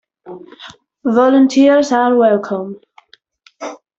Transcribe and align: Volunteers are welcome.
Volunteers 1.03 1.91
are 1.91 2.15
welcome. 2.15 2.81